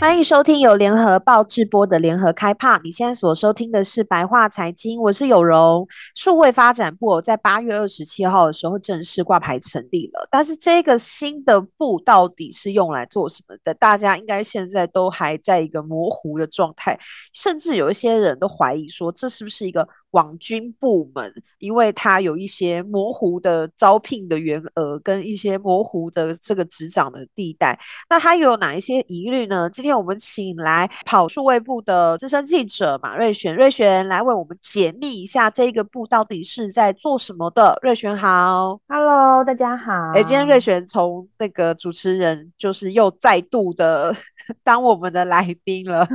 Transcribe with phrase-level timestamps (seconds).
[0.00, 2.80] 欢迎收听由联合报直播的联合开趴。
[2.84, 5.84] 你现在所收听的是白话财经，我是有容。
[6.14, 13.74] 数位发展部在八月二十七号的时候正式挂牌成立了，但是这个新的部到底是用来做什么的？
[13.74, 16.96] 大家应该现在都还在一个模糊的状态，
[17.34, 21.32] 甚至有一些人都怀疑说，这是不是一个网军部门？
[21.58, 29.68] 因为他有一些模糊的招聘的员额跟一些模糊的这个执掌的地带，那他有哪一些疑虑呢？
[29.70, 37.78] 今天我们请来跑数位部的资深记者马瑞璇，瑞璇来为我们解密一下这个部到底是在做什么的。
[37.82, 39.92] 瑞璇好，Hello，大家好。
[40.14, 44.14] 哎，今天瑞璇从那个主持人就是又再度的
[44.64, 46.08] 当我们的来宾了。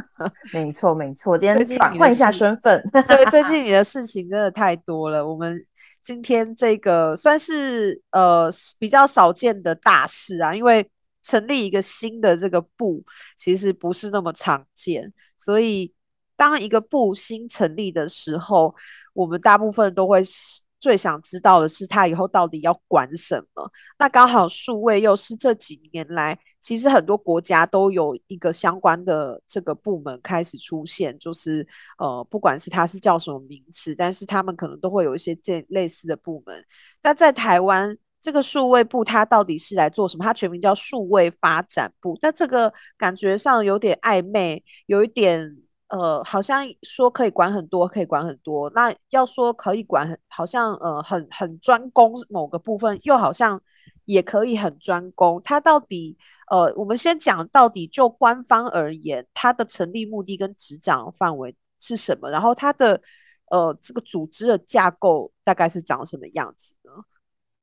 [0.52, 2.84] 没错，没错，今天 转换一下身份。
[2.92, 5.28] 对，最近你的事情真的太多了。
[5.28, 5.60] 我们
[6.02, 10.90] 今天这个算是呃比较少见的大事啊，因为。
[11.26, 13.02] 成立一个新的这个部，
[13.38, 15.94] 其实不是那么常见，所以
[16.36, 18.76] 当一个部新成立的时候，
[19.14, 20.22] 我们大部分都会
[20.84, 23.72] 最想知道的是，他以后到底要管什么。
[23.98, 31.66] 那刚好数位又是这几年来，其实很多国家都有一个相关的这个部门开始出现，就是
[31.98, 36.66] 呃，不管是它是叫什么名词，但是他们可能都会有一些这类似的部门。
[37.02, 37.98] 那在台湾。
[38.24, 40.24] 这个数位部它到底是来做什么？
[40.24, 45.58] 它全名叫数位发展部，但这个感觉上有点暧昧，有一点
[45.94, 48.68] 呃，好像说可以管很多，可以管很多。
[48.72, 53.62] 那要说可以管，好像呃很很专攻某个部分，又好像
[54.06, 55.40] 也可以很专攻。
[55.44, 56.18] 它到底
[56.50, 62.28] 呃，我们先讲到底，就官方而言，它的成立目的跟执掌范围是什么？
[62.28, 63.00] 然后它的
[63.52, 66.92] 呃这个组织的架构大概是长什么样子呢？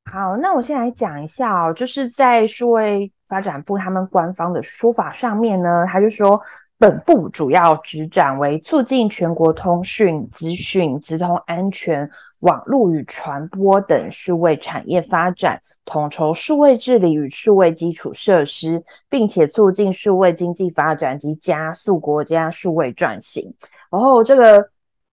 [0.09, 6.41] 好，那我先来讲一下哦，就是在数位发展部他们官方的说法上面呢，他就说
[6.81, 12.09] 本部主要职掌为促进全国通讯、资讯、直通安全、
[12.39, 23.53] 网络与传播等数位产业发展，统筹数位治理与数位基础设施，并且促进数位经济发展及加速国家数位转型。
[23.91, 24.67] 然后这个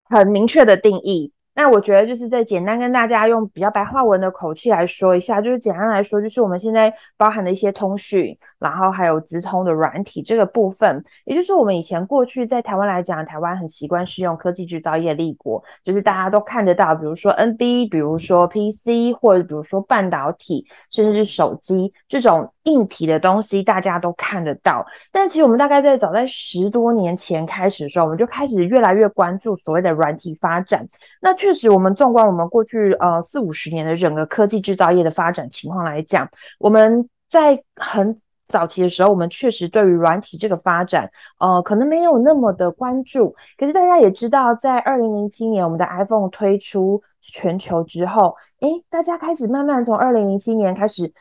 [0.04, 1.30] 很明确的定义。
[1.58, 24.84] 那我觉得就是在简单跟大家用比较白话文的口气来说一下，就是简单来说，就是我们现在包含的一些通讯，然后还有直通的软体这个部分，也就是我们以前过去在台湾来讲，台湾很习惯是用科技制造业立国，就是大家都看得到，比如说 NB，比如说 PC，或者比如说半导体，甚至是手机这种硬体的东西，大家都看得到。
[25.10, 30.86] 但其实我们大概在早在十多年前开始的时候，我们就开始越来越关注所谓的软体发展。
[31.20, 36.28] 那确实，我们纵观我们过去呃四五十年的整个科技制造业的发展情况来讲，
[36.58, 43.34] 我们在很早期的时候，我们确实对于软体这个发展，呃，可能没有那么的关注。
[43.56, 51.12] 可是大家也知道，在二零零七年我们的 iPhone 推出全球之后，诶，大家开始慢慢从二零零七年开始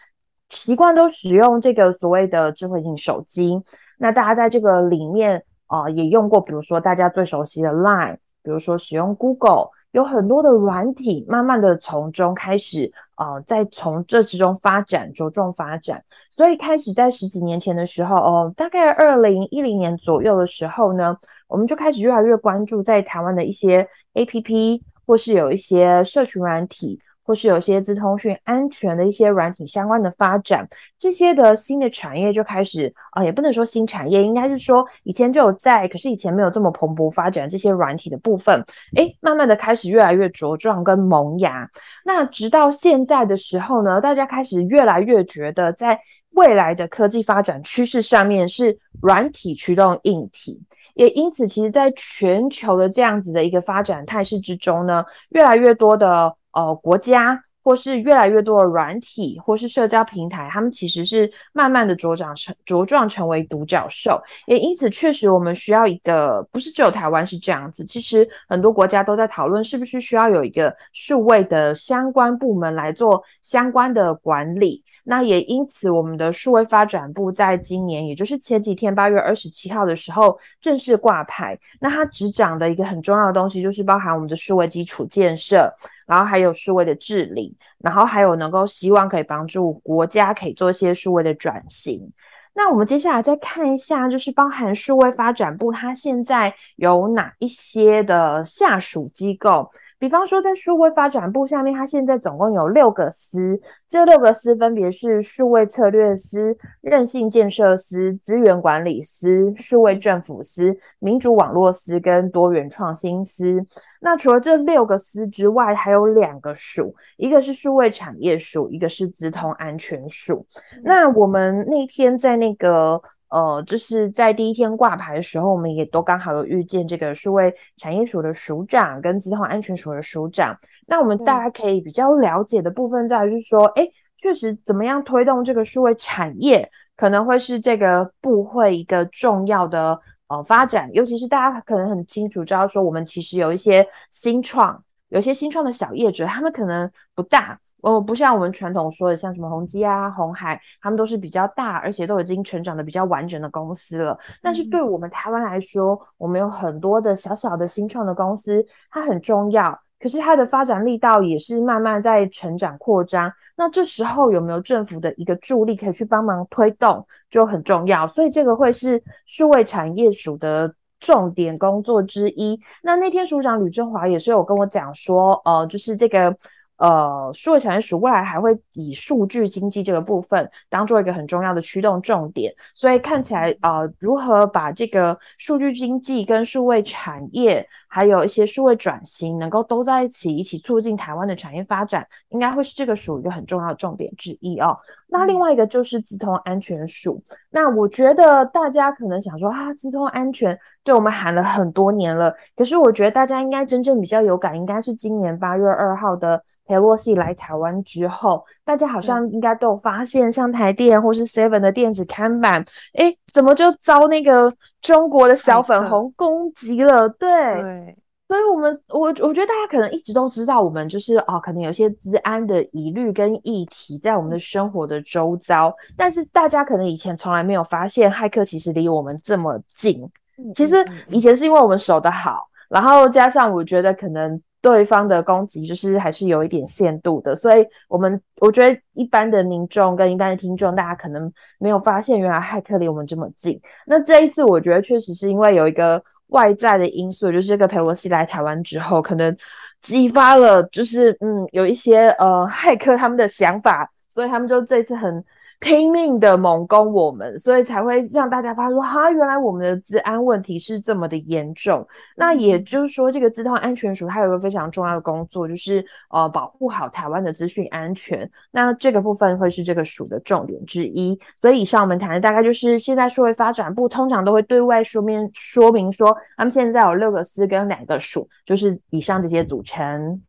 [0.49, 3.61] 习惯都使用这个所谓的智慧型手机。
[3.97, 9.69] 那大家在这个里面啊，也用过，比如说大家最熟悉的 Line，比如说使用 Google。
[9.91, 16.03] 有很多的软体，慢慢的从中开始，呃，在从这之中发展，着重发展。
[16.29, 26.99] 所以开始在十几年前的时候，哦、大概二零一零年左右的时候呢，我们就开始越来越关注在台湾的一些 APP，或是有一些社群软体。
[27.27, 30.65] 或是有些资通讯安全的一些软体相关的发展，
[30.97, 38.63] 这些的新的产业就开始啊、也不能说新产业，应该是说以前就有在，可是以前没有这么蓬勃发展这些软体的部分，
[38.95, 41.69] 诶，慢慢的开始越来越茁壮跟萌芽。
[42.05, 45.99] 那直到现在的时候呢，大家开始越来越觉得，在
[46.31, 50.61] 未来的科技发展趋势上面是软体驱动硬体，
[50.93, 56.33] 也因此，其实在全球的这样子的一个发展态势之中呢，越来越多的。
[56.51, 74.83] 呃，国家或是越来越多的软体，或是社交平台，他们其实是慢慢的茁长成茁壮成为独角兽，也因此确实我们需要一个，不是只有台湾是这样子，其实很多国家都在讨论是不是需要有一个数位的相关部门来做相关的管理。
[75.09, 81.57] 那也因此，我们的数位发展部在今年，也就是前几天八月二十七号的时候正式挂牌。
[81.79, 85.73] 那它执掌的一个很重要的东西，就是包含我们的数位基础建设，
[86.05, 92.11] 然后还有数位的治理，然后还有能够希望可以帮助国家可以做一些数位的转型。
[92.53, 99.69] 那我们接下来再看一下，就是包含数位发展部，它现在有哪一些的下属机构？
[99.99, 113.63] 比方说，在数位发展部下面，它现在总共有六个司，这六个司分别是数位策略司、韧性建设司、资源管理司、数位政府司、民主网络司跟多元创新司。
[113.99, 120.45] 那除了这六个司之外，还有两个署，一个是数位产业署，一个是资通安全署。
[120.83, 123.01] 那我们那天在那个。
[123.29, 130.57] 呃，就是在第一天挂牌的时候，我们也都刚好有遇见这个数位产业署的署长跟资通安全署的署长。
[130.85, 140.89] 那我们大家可以比较了解的部分在于说，哎、嗯，确实怎么样推动这个数位产业，可能会是这个部会一个重要的呃发展。
[140.93, 147.59] 尤其是大家可能很清楚知道说，我们其实有一些新创，有些新创的小业者，他们可能不大。
[147.81, 154.17] 哦，不像我们传统说的，像什么宏基啊、红海，他们都是比较大，而且都已经成长的比较完整的公司了。
[154.41, 163.31] 但是对我们台湾来说，我们有很多的小小的新创的公司，它很重要，可是它的发展力道也是慢慢在成长扩张。
[163.55, 168.07] 那这时候有没有政府的一个助力可以去帮忙推动，就很重要。
[168.07, 172.59] 所以这个会是数位产业署的重点工作之一。
[172.81, 176.35] 那那天署长吕振华也是有跟我讲说，呃，就是这个。
[176.77, 194.75] 呃，数位产业数未来还会以数据经济这个部分当做一个很重要的驱动重点，所以看起来呃，如何把这个数据经济跟数位产业，还有一些数位转型能够都在一起，一起促进台湾的产业发展，应该会是这个署一个很重要的重点之一哦。
[195.07, 206.43] 那另外一个就是资通安全署，那我觉得大家可能想说啊，资通安全对我们喊了很多年了，可是我觉得大家应该真正比较有感，应该是今年八月二号的。
[206.67, 212.61] 裴洛西来台湾之后，大家好像应该都有发现，像台电或是 Seven 的电子看板，
[212.93, 214.53] 哎，怎么就遭那个
[214.87, 217.09] 中国的小粉红攻击了？
[217.09, 217.97] 对，对，
[218.27, 230.09] 所以我们我我觉得大家可能一直都知道，我们就是哦，可能有些治安的疑虑跟议题在我们的生活的周遭，但是大家可能以前从来没有发现，骇客其实离我们这么近。
[230.55, 234.41] 其实以前是因为我们守得好，然后加上我觉得可能。
[234.67, 243.57] 对方的攻击就是还是有一点限度的，所以我们我觉得一般的民众跟一般的听众，大家可能没有发现，原来骇客离我们这么近。
[243.85, 249.33] 那这一次，我觉得确实是因为有一个外在的因素，就是这个佩洛西来台湾之后，可能
[249.79, 255.23] 激发了，就是嗯，有一些呃骇客他们的想法，所以他们就这次很。
[255.59, 261.85] 拼命的猛攻我们，所以才会让大家发现说，哈，原来我们的治安问题是这么的严重。
[262.15, 268.29] 那也就是说，这个资通安全署它有一个非常重要的工作，就是呃，保护好台湾的资讯安全。
[268.51, 271.19] 那这个部分会是这个署的重点之一。
[271.41, 280.21] 所以以上我们谈的大概就是，现在社会发展部通常都会对外说明说明说，他们现在有六个司跟两个署，就是以上这些组成。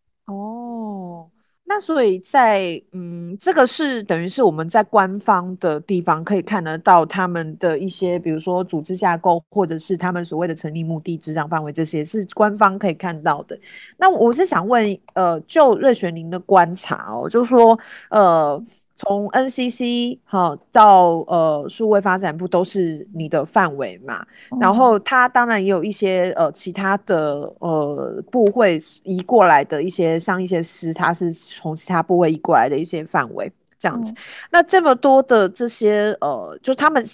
[1.69, 13.59] 那所以在嗯，这个是等于是我们在官方的地方可以看得到他们的一些，比如说组织架构，或者是他们所谓的成立目的、执掌范围，这些是官方可以看到的。
[13.99, 17.79] 那我是想问，呃，就瑞雪您的观察哦，就是说，
[18.09, 18.65] 呃。
[19.01, 34.13] 从 NCC 哈到呃数位发展部都是你的范围嘛，嗯、然后它当然也有一些呃其他的呃部会移过来的一些像一些司，它是从其他部位移过来的一些范围这样子。
[34.13, 34.17] 嗯、
[34.51, 37.05] 那这么多的这些呃，就他们。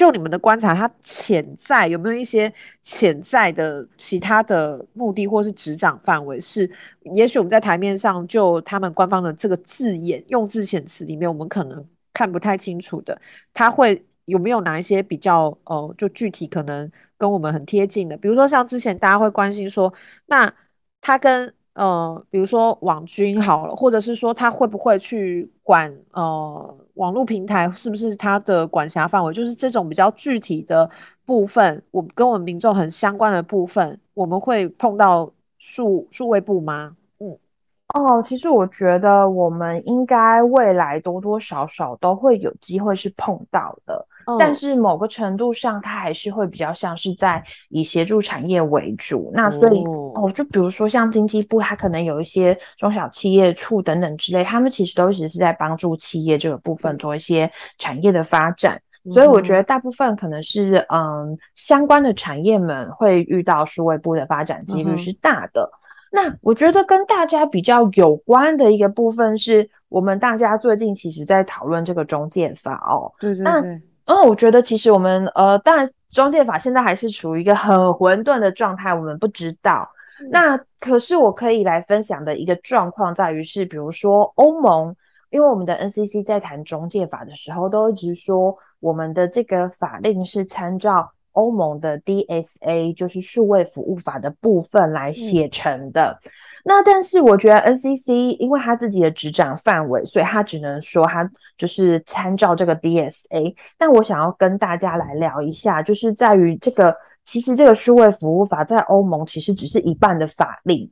[0.00, 6.40] 就你们的观察，它潜在有没有一些潜在的其他的目的，或是执掌范围？
[6.40, 6.70] 是
[7.12, 13.20] 也许我们在台面上就他们官方的这个字眼用字遣词里面，我们可能看不太清楚的，
[13.52, 18.16] 他会有没有哪一些比较呃，就具体可能跟我们很贴近的？
[18.16, 19.92] 比如说像之前大家会关心说，
[20.24, 20.50] 那
[21.02, 21.52] 他跟。
[21.74, 29.32] 呃，比如说网军好了，或者是说他会不会去管呃网络平台，是不是它的管辖范围？
[29.32, 30.88] 就是这种比较具体的
[31.24, 36.94] 部分，我跟我们民众很相关的部分，我们会碰到数数位部吗？
[37.18, 37.38] 嗯，
[37.94, 44.06] 哦，其实我觉得我们应该未来多多少少都会有机会是碰到的。
[44.38, 49.30] 但是某个程度上，它还是会比较像是在以协助产业为主。
[49.34, 49.82] 那所以
[50.14, 58.80] 哦，就比如说像经济部，它可能有一些中小企业处等等之类，他们其实都一直是在帮助企业这个部分做一些产业的发展。
[59.12, 65.70] 所以我觉得大部分可能是嗯，相关的产业们会遇到数位部的发展几率是大的。
[66.12, 73.10] 那我觉得跟大家比较有关的一个部分是，我们大家最近其实在讨论这个中介法哦。
[73.18, 73.80] 对对对。
[74.10, 79.88] 嗯，我觉得其实我们呃，当然中介法现在还是处于一个很混沌的状态，我们不知道。
[80.20, 84.96] 嗯、那可是我可以来分享的一个状况在于是，比如说欧盟，
[85.30, 96.18] 因为我们的 NCC 在谈中介法的时候，都一直说我们的这个法令是参照欧盟的 DSA，就是数位服务法的部分来写成的。
[96.24, 96.30] 嗯
[96.64, 103.54] 那但是我觉得 NCC 因为他自己的执掌范围，所以他只能说他就是参照这个 DSA。
[103.78, 110.88] 但我想要跟大家来聊一下，就是在于这个其实这个数位服务法在欧盟其实只是一半的法令。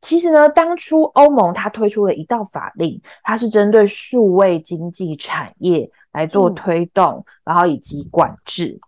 [0.00, 8.78] 其实呢，当初欧盟它推出了一道法令，它是针对数位经济产业来做推动，嗯、然后以及管制。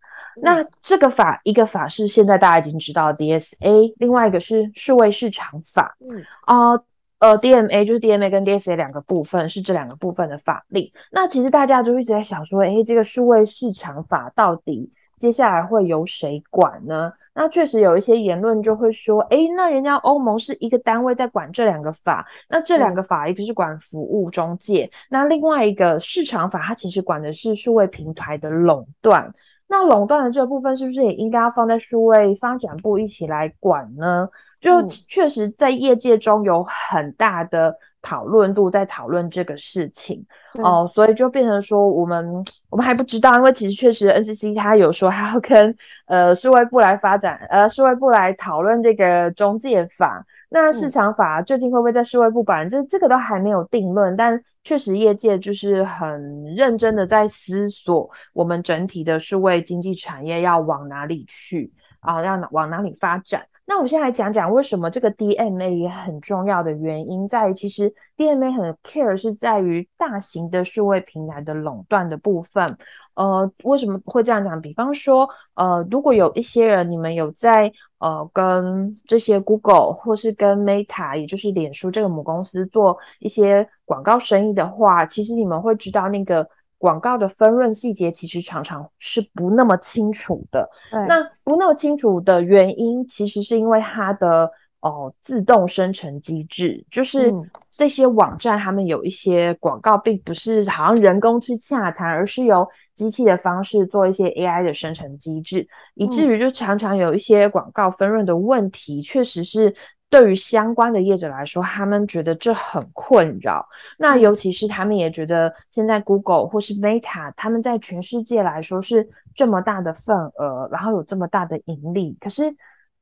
[0.42, 5.96] 那这个法，一个法是现在大家已经知道的 DSA，另外一个是数位市场法。
[6.00, 6.72] 嗯啊
[7.18, 10.92] 呃，呃，DMA 就是 DMA 跟 DSA 两个部分，是这两个部分的法令。
[11.10, 17.10] 那其实大家就一直在想说，诶，这个数位市场法到底接下来会由谁管呢？
[17.34, 29.32] 那确实有一些言论就会说，诶，那人家欧盟是一个单位在管这两个法，那这两个法一个是管服务中介，那另外一个市场法它其实管的是数位平台的垄断。
[29.68, 34.28] 那垄断的这个部分是不是也应该要放在数位发展部一起来管呢？
[34.60, 40.24] 就确实在业界中有很大的讨论度在讨论这个事情
[40.62, 45.74] 哦、呃，所以就变成说我们我们还不知道，因为其实确实 NCC 他有说他要跟
[46.06, 50.24] 呃数位部来发展，呃数位部来讨论这个中介法。
[50.48, 52.68] 那市场法最近会不会在数位部版？
[52.68, 62.22] 这这个都还没有定论，但确实业界就是很认真的在思索，我们整体的数位经济产业要往哪里去啊？
[62.22, 63.42] 要往哪里发展？
[63.68, 72.78] 那我先来讲讲为什么这个 DMA 也很重要的原因，在于其实 DMA 很 care 是在于大型的数位平台的垄断的部分。
[73.14, 74.60] 呃，为什么会这样讲？
[74.60, 86.48] 比方说，呃，如果有一些人你们有在呃跟这些 Google 或是跟 Meta，也就是脸书这个母公司做一些广告生意的话，其实你们会知道那个。
[86.86, 90.70] 广告的分润细节其实常常是不那么清楚的。
[91.08, 97.34] 那不那么清楚的原因，其实是因为它的哦自动生成机制，就是
[97.72, 102.64] 这些网站他们有一些广告，并不是好像人工去洽谈，而是由
[102.94, 105.62] 机器的方式做一些 AI 的生成机制，
[105.96, 109.74] 嗯、以至于就常常有一些广告分润的问题，确实是。
[110.08, 113.66] 对于相关的业者来说，他们觉得这很困扰。
[113.98, 122.16] 那尤其是他们也觉得，现在 Google 或是 Meta，他们在全世界来说是这么大的份额，然后有这么大的盈利。
[122.20, 122.44] 可是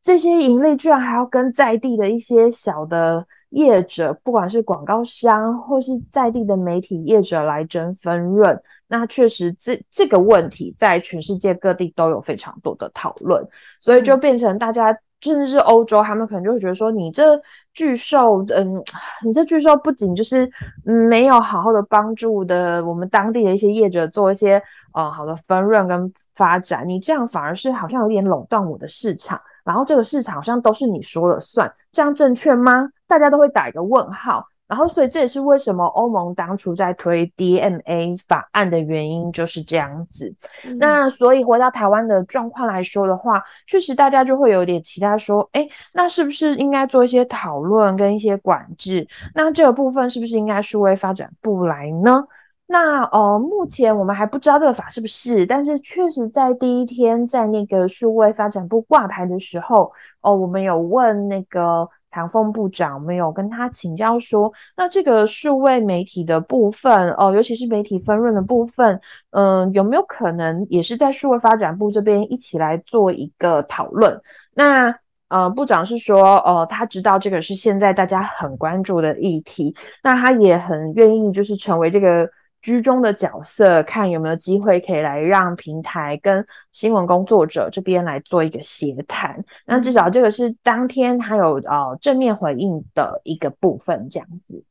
[0.02, 8.58] 这些盈利居然还要跟在地的一些小的业者，不管是广告商或是在地的媒体业者来争分润。
[8.88, 13.46] 那确实这这个问题在全世界各地都有非常多的讨论，
[13.78, 14.96] 所以就变成大家。
[15.30, 17.40] 甚至是欧洲，他们可能就会觉得说，你这
[17.72, 18.74] 巨兽，嗯，
[19.24, 20.48] 你这巨兽不仅就是
[20.84, 24.62] 没有好好的帮助的我们当地的一些业者做一些
[24.92, 32.90] 呃好的分润跟发展，你这样反而是好像有点垄断我的市场，然后这个市场好像都是你说了算，这样正确吗？
[33.06, 34.46] 大家都会打一个问号。
[34.66, 40.34] 然后，所以这也是为什么欧盟当初在推 DMA 法案的原因，就是这样子。
[40.64, 49.06] 嗯、那所以回到台湾的状况来说的话，确实大家就会有点期待说，哎，那是不是应该做一些讨论跟一些管制？
[49.34, 52.24] 那这个部分是不是应该数位发展部来呢？
[52.66, 59.92] 那呃，目前我们还不知道这个法是不是，但是确实在第一天在那个数位发展部挂牌的时候，
[60.22, 61.86] 哦、呃，我们有问那个。
[62.14, 74.20] 唐凤部长没有跟他请教说，那这个数位媒体的部分哦，尤其是媒体分润的部分，嗯，有没有可能也是在数位发展部这边一起来做一个讨论？
[74.54, 74.94] 那
[75.28, 82.30] 呃，部长是说，呃，他知道这个是现在大家很关注的议题，那他也很愿意就是成为这个。
[82.64, 86.42] 居中的角色，看有没有机会可以来让平台跟
[86.72, 89.44] 新闻工作者这边来做一个协谈。
[89.66, 94.64] 那至少这个是当天他有呃正面回应的一个部分，这样子，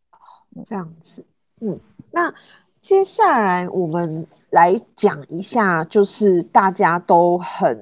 [0.66, 1.24] 这样子，
[1.62, 2.34] 嗯，那
[2.82, 7.78] 接下来我们来讲一下，就是大家都很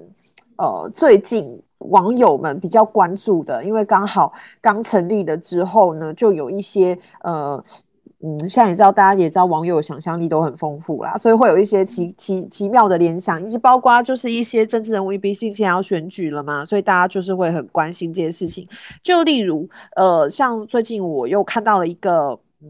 [0.58, 7.64] 呃最近网友们比较关注的，因为刚好刚成立了之后呢，就有一些呃。
[8.24, 18.68] 嗯，像你知道，大家也知道，网友想象力都很丰富啦，所以会有一些奇奇奇妙的联想，以及包括就是一些政治人物，毕竟现在要选举了嘛，所以大家就是会很关心这些事情。
[19.02, 22.70] 就例如，呃，像最近我又看到了一个，嗯，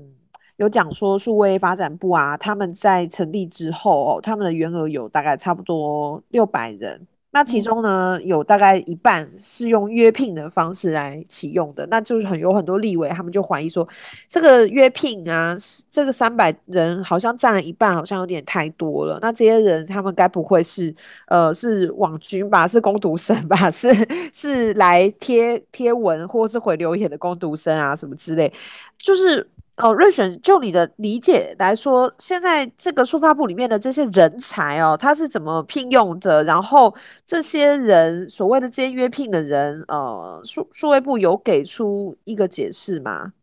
[0.55, 7.05] 有讲说数位发展部啊，他们在成立之后哦，他们的员额有大概差不多六百人。
[7.33, 13.87] 那其中呢，嗯、有大概一半是用约聘的方式来启用的，那就是很有很多立委，他们就怀疑说，
[14.27, 15.55] 这个约聘啊，
[15.89, 19.17] 这个三百人好像占了一半，好像有点太多了。
[19.21, 20.93] 那这些人他们该不会是
[21.27, 22.67] 呃是网军吧？
[22.67, 23.69] 是攻读生吧？
[23.71, 23.87] 是
[24.33, 27.95] 是来贴贴文或是回留言的攻读生啊？
[27.95, 28.51] 什么之类？
[28.97, 29.47] 就是。
[29.81, 36.43] 哦，瑞雪，就你的理解来说，现在这个数发部里面的这些人才哦，他是怎么聘用的？
[36.43, 36.93] 然后
[37.25, 43.33] 这些人所谓的这些约聘的人，呃，数数位部有给出一个解释吗？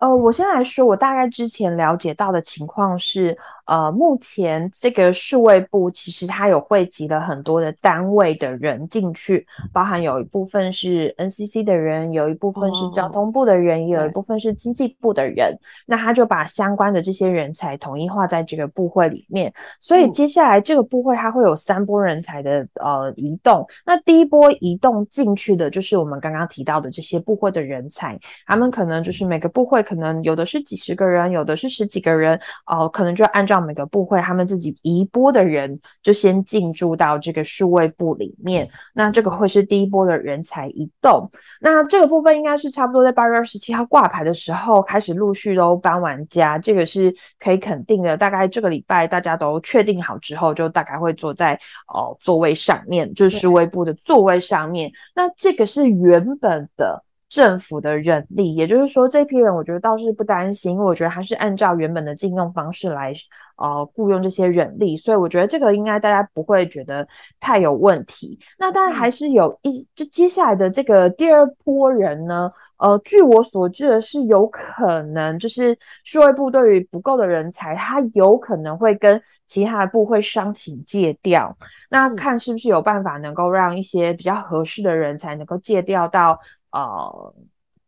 [0.00, 15.56] 呃，我先来说，我大概之前了解到的情况是，呃，目前这个数位部其实它有汇集了很多的单位的人进去，包含有一部分是 NCC 的人，有一部分是交通部的人，哦、也有一部分是经济部的人。
[15.86, 23.66] 那他就把相关的这些人才统一化在这个部会里面，所以接下来这个部会它会有三波人才的呃移动。
[23.84, 29.82] 那第一波移动进去的就是我们刚刚提到的这些部会的人才，他们可能就是每个部会。
[29.86, 38.68] 可能有的是几十个人，有的是十几个人，哦、呃，可能就按照每个部会他们自己移拨的人，就先进驻到这个数位部里面。
[38.94, 41.28] 那这个会是第一波的人才移动。
[41.60, 48.16] 那这个部分应该是差不多在八月二十七号挂牌的时候开始陆续都搬完家，这个是可以肯定的。
[48.16, 51.54] 大概这个礼拜大家都确定好之后，就大概会坐在
[51.88, 54.90] 哦、呃、座位上面，就是数位部的座位上面。
[55.14, 57.02] 那这个是原本的。
[57.28, 63.12] 政府的人力，也就是说，这批人我觉得倒是不担心，因为我觉得还是按照原本的进用方式来
[63.56, 67.06] 呃雇佣这些人力，所以我觉得这个应该大家不会觉得
[67.40, 68.38] 太有问题。
[68.58, 81.56] 那当然还是有一，就接下来的这个第二波人呢，呃，据我所知的是有可能就是数位部对于不够的人才，他有可能会跟其他的部会商请借调，
[81.90, 86.38] 那看是不是有办法能够让一些比较合适的人才能够借调到。
[86.72, 87.34] 呃，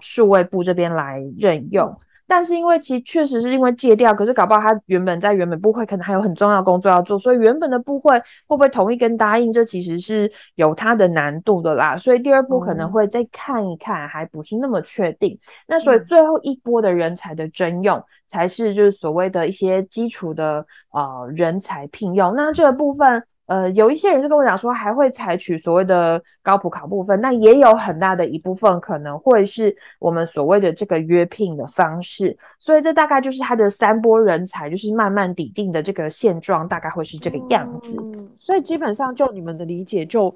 [0.01, 1.95] 数位部这边来任用，
[2.29, 11.97] 但是因为其实确实是因为戒掉，可是搞不好他原本在原本部会可能还有很重要的工作要做，所以原本的部会会不会同意跟答应，这其实是有它的难度的啦。
[11.97, 15.33] 所以第二步可能会再看一看，还不是那么确定。
[15.33, 15.39] 嗯、
[15.69, 22.35] 那所以最后一波的人才的征用，才是就是所谓的一些基础的呃人才聘用。
[22.37, 23.25] 那这个部分。
[23.49, 37.97] 呃，有一些人就跟我讲说，还会采取所谓的高普考部分，那也有很大的一部分可能会是我们所谓的这个约聘的方式，所以这大概就是他的三波人才，就是慢慢底定的这个现状，大概会是这个样子。
[38.03, 40.35] 嗯，所以基本上就你们的理解，就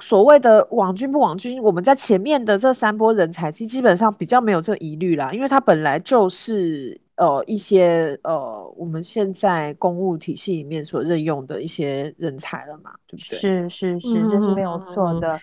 [0.00, 7.00] 所谓的网军不网军，我们在前面的这三波人才，其实基本上比较没有这疑虑啦，因为他本来就是。
[7.18, 13.38] 呃，一些呃，我们现在公务体系里面所任用的一些人才了嘛，对不对？
[13.38, 15.38] 是是是，这是没有错的。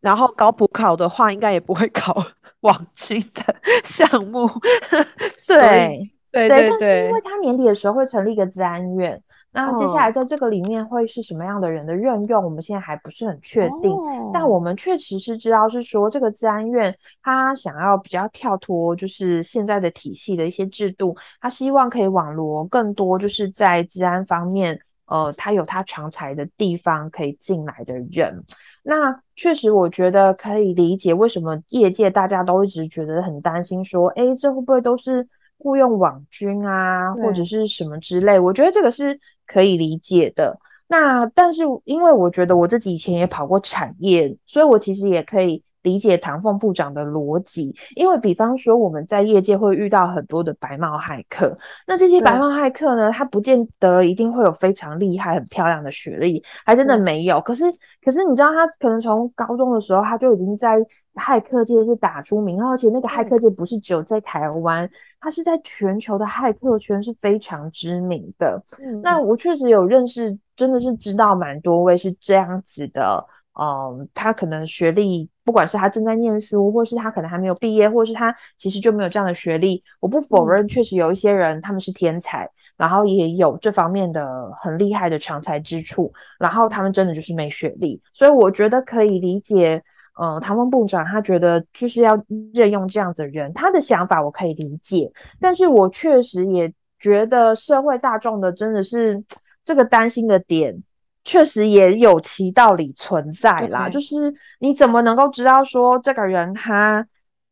[0.00, 2.14] 然后搞补考的话，应该也不会 考
[2.60, 4.48] 网军的项目。
[5.48, 9.20] 对对对对，但是因为他年底的时候会成立一个治安院。
[9.52, 13.90] 那接下来在这个里面会是什么样的人的任用，我们现在还不是很确定。
[13.90, 28.44] 哦、但我们确实是知道，是说这个治安院他想要比较跳脱，就是现在的体系的一些制度，他希望可以网罗更多，就是在治安方面，呃，他有他长才的地方可以进来的人。
[28.82, 35.26] 那确实，我觉得可以理解为什么业界大家都一直觉得很担心，说，哎，这会不会都是
[35.58, 38.38] 雇佣网军啊，或者是什么之类？
[38.38, 39.18] 我觉得这个是。
[39.48, 45.62] 可以理解的，那但是因为我觉得我自己以前也跑过产业，所以我其实也可以。
[45.86, 57.40] 理解唐凤部长的逻辑，因为比方说我们在业界会遇到很多的白帽骇客，那这些白帽骇客呢，他不见得一定会有非常厉害、很漂亮的学历，还真的没有。
[57.40, 57.64] 可是，
[58.04, 60.76] 可是你知道，他可能从高中的时候他就已经在
[61.14, 68.60] 骇客界是打出名号，而且那个骇客界不是只有在台湾，他是在全球的骇客圈是非常知名的。
[69.04, 73.24] 那我确实有认识，真的是知道蛮多位是这样子的。
[73.58, 79.82] 嗯，他可能学历，不管是他正在念书，或是他可能还没有毕业，或是他其实就没有这样的学历。
[79.98, 87.98] 我不否认，确实有一些人他们是天才，然后也有这方面的很厉害的长才之处，然后他们真的就是没学历。
[88.12, 89.82] 所以我觉得可以理解，
[90.20, 92.14] 嗯，唐凤部长他觉得就是要
[92.52, 99.24] 任用这样子的人，他的想法我可以理解，但是我确实也觉得社会大众的真的是
[99.64, 100.82] 这个担心的点。
[101.26, 107.04] 确实也有其道理存在啦就是你怎么能够知道说这个人他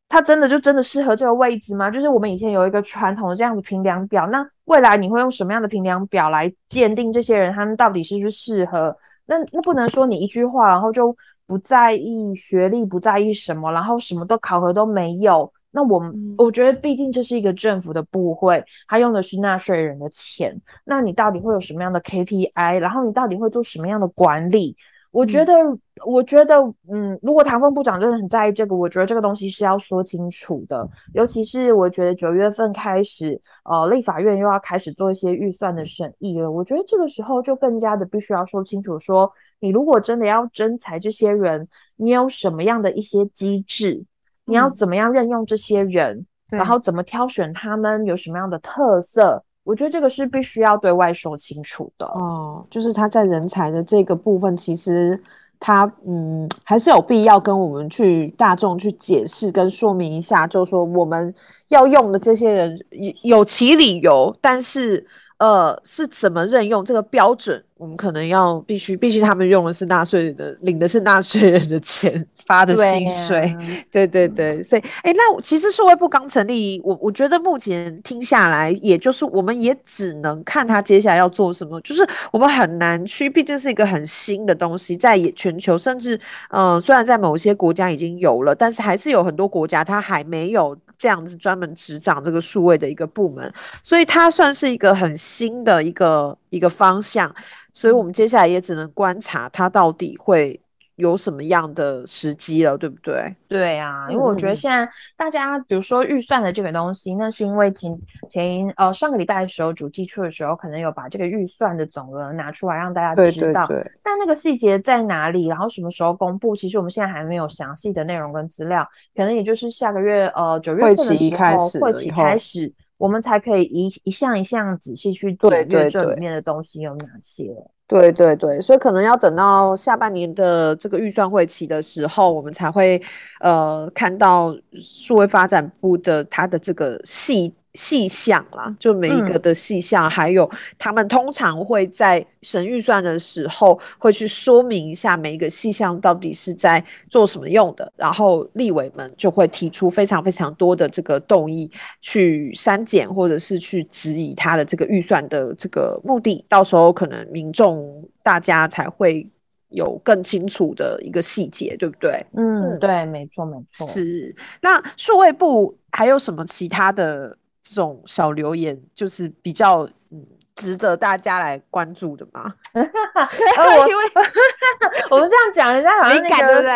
[0.08, 1.90] 他真的就真的适合这个位置吗？
[1.90, 8.96] 就是我们以前有一个传统的这样子评量表，那未来你会用什么样的评量表来鉴定这些人他们到底是不是适合？
[9.26, 15.52] 那那不能说你一句话，然后就不在意学历，不在意什么，然后什么都考核都没有。
[15.74, 20.56] 那我们、嗯、我觉得，毕竟这是一个政府的部会，他用的是纳税人的钱。
[20.84, 22.78] 那你到底会有什么样的 KPI？
[22.78, 24.76] 然后你到底会做什么样的管理？
[25.10, 26.60] 我觉得，嗯、我觉得，
[26.90, 30.88] 嗯，如果唐凤部长真的很在意这个，我觉得这个东西是要说清楚的。
[31.12, 36.50] 尤其是我觉得九月份开始，呃，立法院又要开始做一些预算的审议了。
[36.50, 44.04] 我觉得这个时候就更加的必须要说清楚说，说你如果真的要征才这些人，你有什么样的一些机制？
[44.46, 46.16] 你要怎么样任用这些人，
[46.50, 49.42] 嗯、然后怎么挑选他们，有什么样的特色？
[49.64, 52.04] 我觉得这个是必须要对外说清楚的。
[52.04, 55.18] 哦，就是他在人才的这个部分，其实
[55.58, 61.34] 他嗯还是有必要跟我们去大众去解释跟说明一下，就是说我们
[61.68, 65.06] 要用的这些人有有其理由，但是
[65.38, 72.28] 呃是怎么任用这个标准，我们可能要必须，毕竟他们用的是纳税人的，领的是纳税人的钱。
[72.46, 73.56] 发的薪水，
[73.90, 86.16] 对，啊、对对对，所以，哎，那其实数位部刚成立，我我觉得目前听下来，也就是我们也只能看他接下来要做什么，就是我们很难去，毕竟是一个很新的东西，在全球，甚至，
[86.50, 93.50] 嗯、呃，虽然在某些国家已经有了，但是还是有很多国家它还没有这样子专门执掌这个数位的一个部门，
[93.82, 97.34] 所以它算是一个很新的一个一个方向，
[97.72, 100.60] 所以我们接下来也只能观察它到底会。
[100.96, 103.34] 有什么样的时机了，对不对？
[103.48, 127.52] 对啊，因为我觉得现在大家，比如说预算的这个东西，嗯、那是因为前前呃上个礼拜的时候，主计处的时候可能有把这个预算的总额拿出来让大家知道，对对对，但那个细节在哪里，然后什么时候公布，其实我们现在还没有详细的内容跟资料，可能也就是下个月呃九月份的时候，会期开始，会期开始，我们才可以一一项一项仔细去检阅这里面的东西有哪些。
[127.86, 133.00] 对对对，所以可能要等到下半年的这个预算会期的时候，我们才会
[133.40, 137.54] 呃看到数位发展部的它的这个细。
[137.74, 151.68] 细项啦，就每一个的细项，嗯、还有他们通常会在审预算的时候，会去说明一下每一个细项到底是在做什么用的，然后立委们就会提出非常非常多的这个动议，
[152.00, 159.28] 去删减或者是去质疑他的这个预算的这个目的，到时候可能民众大家才会
[159.70, 162.24] 有更清楚的一个细节，对不对？
[162.36, 163.88] 嗯，对，没错，没错。
[163.88, 164.32] 是，
[164.62, 167.36] 那数位部还有什么其他的？
[167.64, 170.24] 这种小留言就是比较嗯
[170.54, 172.54] 值得大家来关注的嘛？
[172.74, 174.04] 因为
[175.10, 176.70] 我们这样讲，人家好像、那个、敏感，对不对？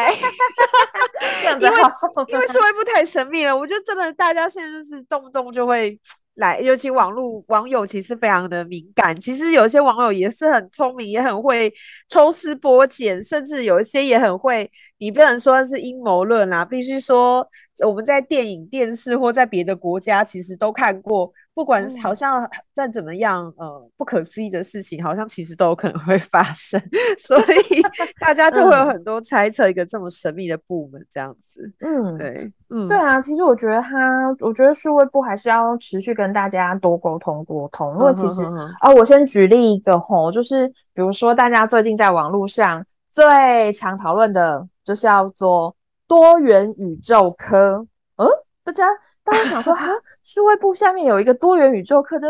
[1.55, 1.83] 因为
[2.29, 5.98] 因为社会部太神秘了，我觉得真的大家现在就是动不动就会。
[6.38, 9.18] 来，尤其网络网友其实非常的敏感。
[9.20, 11.72] 其实有些网友也是很聪明，也很会
[12.09, 14.70] 抽丝剥茧，甚至有一些也很会。
[14.98, 17.44] 你不能说是阴谋论啦，必须说
[17.85, 21.33] 我们在电影、电视或在别的国家其实都看过。
[21.58, 26.80] 不管好像再怎么样，呃，不可思议的事情，好像其实都有可能会 发生。
[27.18, 27.82] 所以
[28.20, 31.68] 大家就会有很多猜测，一个这么神秘的部门这样子。
[31.80, 33.20] 嗯，对，嗯，对啊。
[33.20, 37.92] 其实我觉得他，我觉得数位部还是要持续跟大家多沟通沟通。
[37.98, 45.74] 因为其实，啊、哦，我先举例一个吼，就是比如说大家最近在网络上最常讨论的，就是要做
[46.06, 47.84] 多元宇宙科。
[48.14, 48.28] 嗯。
[48.68, 48.87] 大家，
[49.24, 49.88] 大家想说， 啊，
[50.24, 52.26] 数位部下面有一个多元宇宙科，这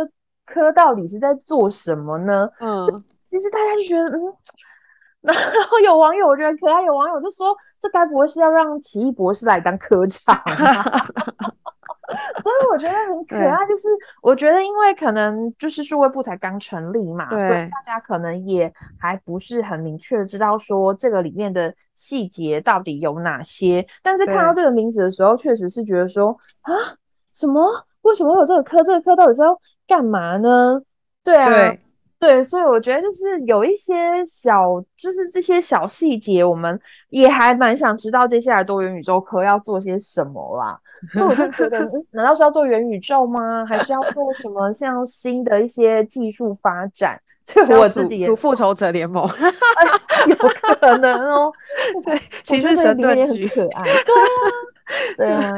[0.47, 2.49] 科到底是在做什么呢？
[2.61, 4.37] 嗯，就其实大家就觉得，嗯，
[5.35, 5.35] 然
[5.69, 10.85] 后有网友我觉得可爱，有网友就说，这该不会是要让奇异博士来当科长吗？
[12.43, 13.89] 所以我觉得很可爱，就是
[14.23, 23.87] 我觉得因为可能就是数位部才刚成立嘛，对，所以大家可能也还不是很明确知道说这个里面的细节到底有哪些。
[24.03, 26.73] 但是看到这个名字的时候，确实是觉得说啊，
[27.35, 27.63] 什么？
[28.03, 28.83] 为什么会有这个科？
[28.83, 30.81] 这个科到底是要干嘛呢？
[31.23, 31.51] 对啊。
[31.51, 31.81] 对
[32.21, 33.95] 对，所以我觉得就是有一些
[34.27, 36.79] 小，就是这些小细节，我们
[37.11, 40.79] 也还蛮想知道接下来多元宇宙科要做些什么啦。
[41.13, 43.65] 所以我就觉得，嗯，难道是要做元宇宙吗？
[43.65, 47.21] 还是要做什么像新的一些技术发展？
[47.47, 49.25] 这个我自己组复仇者联盟，
[50.29, 51.53] 有可能哦。
[52.05, 53.85] 对， 其实神盾局很可爱。
[53.85, 54.29] 对啊。
[55.17, 55.51] 对啊，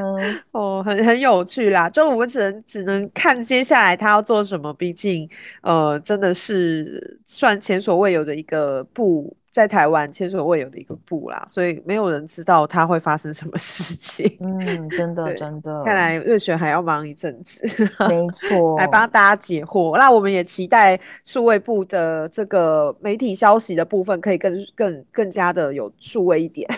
[0.53, 1.88] 哦，很 很有趣啦。
[1.88, 5.29] 就我们只能只能看接下来他要做什么，毕竟
[5.62, 14.39] 呃，真的是算前所未有的一个部在台湾前所未有的一个部啦，所以没有人知道它会发生什么事情。
[14.41, 17.61] 嗯，真的真的，看来瑞雪还要忙一阵子。
[18.09, 19.99] 没 错，来帮大家解惑。
[19.99, 26.69] 那我们也期待数位部的这个媒体消息的部分可以更更更加的有数位一点。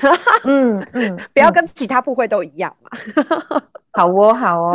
[0.45, 2.91] 嗯嗯， 不要跟其他部会都一样嘛。
[3.93, 4.73] 好哦，好哦。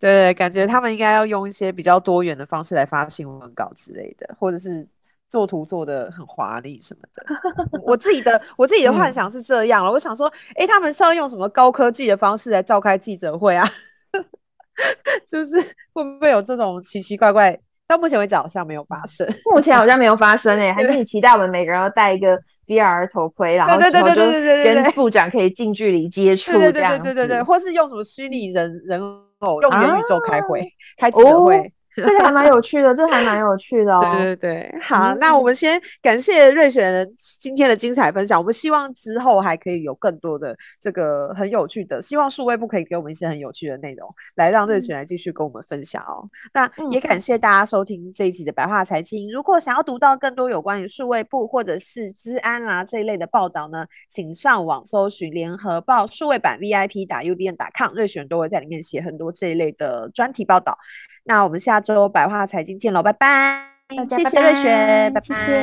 [0.00, 4.88] 对对，感觉他们应该要用一些比较多元的方式来发新闻稿之类的，或者是。
[5.28, 9.90] 做图做的很华丽什么的，我自己的我自己的幻想是这样了。
[9.90, 13.68] 嗯、我想说，哎、欸，他们是要用什么高科技的方式来召开记者会啊？
[15.28, 15.60] 就是
[15.92, 17.58] 会不会有这种奇奇怪怪？
[17.86, 19.26] 到目前为止好像没有发生。
[19.52, 26.52] 目前好像没有发生诶、欸，还是你期待我们每个人要戴一个 VR 头盔，然后之后就跟部长可以近距离接触。
[26.52, 29.00] 对对对对对对，或是用什么虚拟人人
[29.38, 30.64] 偶，用元宇宙开会、啊、
[30.98, 31.72] 开记者会。
[32.02, 34.00] 哦这个还蛮有趣的，这还蛮有趣的哦。
[34.12, 37.06] 对对对，好，嗯、那我们先感谢瑞雪
[37.40, 38.38] 今天的精彩分享。
[38.38, 46.22] 我们希望之后还可以有更多的这个很有趣的，希望数位部可以给我们一些很有趣的内容，来让瑞雪来继续跟我们分享哦。
[46.22, 49.30] 嗯、那也感谢大家收听这一集的白话财经。
[49.32, 60.76] 如果想要读到更多有关于数位部或者是资安啦、啊、这一类的报道呢，请上网搜寻联合报数位版 VIP 打 UDN 打 com，瑞雪都会在里面写很多这一类的专题报道。
[61.24, 63.62] 那我们下周百话财经见喽，拜拜！
[64.10, 65.22] 谢谢瑞雪，拜拜。
[65.22, 65.62] 谢谢。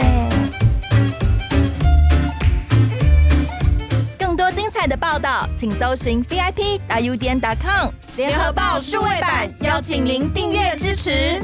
[4.18, 11.40] 更多精彩的报道，请搜寻 VIP 大 U 点 com 联合报数位版，邀请您订阅支持。